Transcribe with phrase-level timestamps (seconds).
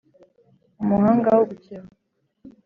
[0.81, 1.87] Umuhanga wo gukeba